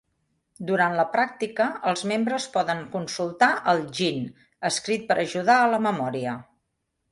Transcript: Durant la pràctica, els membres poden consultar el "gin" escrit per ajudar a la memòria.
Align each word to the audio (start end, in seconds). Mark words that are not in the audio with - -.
Durant 0.69 0.95
la 0.99 1.03
pràctica, 1.15 1.67
els 1.91 2.01
membres 2.13 2.47
poden 2.55 2.81
consultar 2.95 3.51
el 3.75 3.83
"gin" 4.01 4.25
escrit 4.73 5.07
per 5.13 5.21
ajudar 5.27 5.61
a 5.67 5.71
la 5.77 5.85
memòria. 5.91 6.37